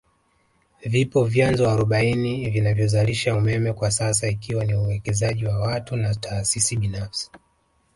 Vipo 0.85 1.23
vyanzo 1.23 1.69
arobaini 1.71 2.49
vinavyozalisha 2.49 3.35
umeme 3.35 3.73
kwasasa 3.73 4.27
ikiwa 4.27 4.65
ni 4.65 4.75
uwekezaji 4.75 5.45
wa 5.45 5.59
watu 5.59 5.95
na 5.95 6.15
taasisi 6.15 6.77
binafsi 6.77 7.31